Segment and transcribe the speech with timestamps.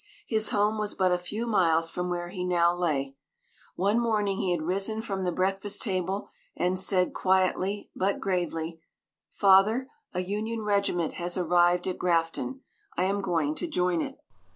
[0.25, 3.15] His home was but a few miles from where he now lay.
[3.75, 8.81] One morning he had risen from the breakfast table and said, quietly but gravely:
[9.29, 12.61] "Father, a Union regiment has arrived at Grafton.
[12.97, 14.17] I am going to join it."